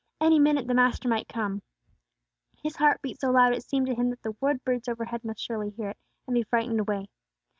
[0.19, 1.61] Any minute the Master might come.
[2.63, 5.39] His heart beat so loud it seemed to him that the wood birds overhead must
[5.41, 7.09] surely hear it, and be frightened away.